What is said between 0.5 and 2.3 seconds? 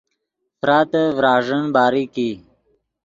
فراتے ڤراݱین باریک ای